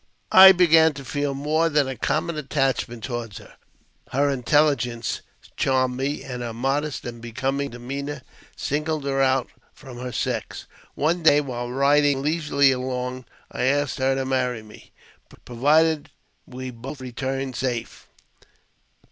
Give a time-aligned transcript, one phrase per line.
[0.31, 3.55] I began to feel more than a common attachment toward her.
[4.11, 5.21] Her intelligence
[5.57, 8.23] charmed me, and her modest and becoming demeanour
[8.55, 10.65] singled her out from her sex.
[10.95, 14.89] One day, while riding leisurely along, I asked her to marry me
[15.45, 16.09] provided
[16.47, 18.07] we both returned safe.